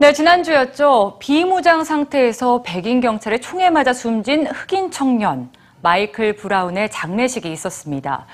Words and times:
네, 0.00 0.14
지난주였죠. 0.14 1.18
비무장 1.18 1.84
상태에서 1.84 2.62
백인 2.62 3.02
경찰에 3.02 3.36
총에 3.36 3.68
맞아 3.68 3.92
숨진 3.92 4.46
흑인 4.46 4.90
청년 4.90 5.50
마이클 5.82 6.34
브라운의 6.36 6.90
장례식이 6.90 7.52
있었습니다. 7.52 8.24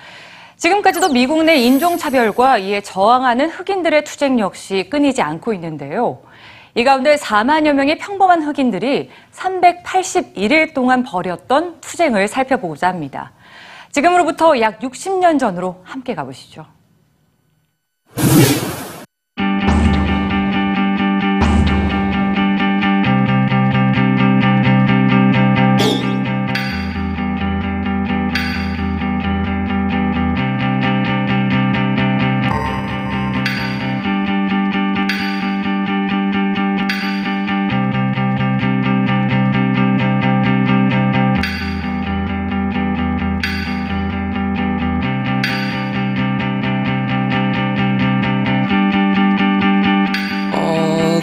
지금까지도 0.55 1.09
미국 1.09 1.43
내 1.43 1.57
인종차별과 1.57 2.59
이에 2.59 2.83
저항하는 2.83 3.51
흑인들의 3.51 4.05
투쟁 4.05 4.39
역시 4.39 4.87
끊이지 4.89 5.23
않고 5.23 5.53
있는데요. 5.55 6.23
이 6.77 6.85
가운데 6.85 7.17
4만여 7.17 7.73
명의 7.73 7.99
평범한 7.99 8.43
흑인들이 8.43 9.11
381일 9.33 10.73
동안 10.73 11.03
벌였던 11.03 11.81
투쟁을 11.81 12.29
살펴보고자 12.29 12.87
합니다. 12.87 13.33
지금으로부터 13.91 14.61
약 14.61 14.79
60년 14.79 15.41
전으로 15.41 15.81
함께 15.83 16.15
가보시죠. 16.15 16.76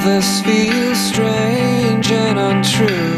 This 0.03 0.41
feels 0.41 0.99
strange 0.99 2.11
and 2.11 2.37
untrue, 2.37 3.17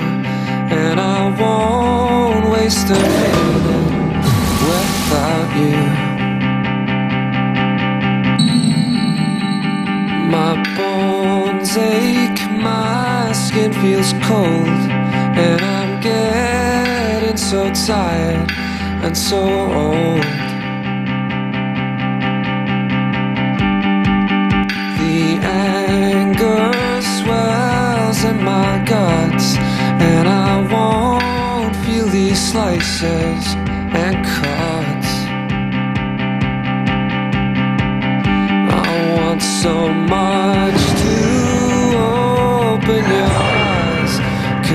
and 0.70 1.00
I 1.00 1.30
won't 1.40 2.52
waste 2.52 2.90
a 2.90 2.94
minute 2.94 4.26
without 4.70 5.50
you. 5.58 5.82
My 10.30 10.54
bones 10.78 11.76
ache, 11.76 12.44
my 12.52 13.32
skin 13.32 13.74
feels 13.74 14.14
cold, 14.24 14.82
and 15.48 15.62
I'm 15.62 16.02
getting 16.02 17.38
so 17.38 17.74
tired 17.74 18.52
and 19.04 19.18
so 19.18 19.42
old. 19.42 20.45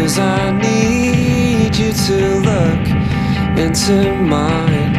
Cause 0.00 0.18
I 0.18 0.50
need 0.52 1.76
you 1.76 1.92
to 1.92 2.38
look 2.40 2.84
into 3.58 4.14
mine. 4.22 4.89